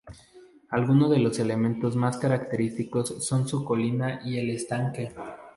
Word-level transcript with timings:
Alguno 0.71 1.09
de 1.09 1.19
los 1.19 1.37
elementos 1.37 1.95
más 1.95 2.17
característicos 2.17 3.23
son 3.23 3.47
su 3.47 3.63
colina 3.63 4.19
y 4.25 4.39
el 4.39 4.49
estanque. 4.49 5.11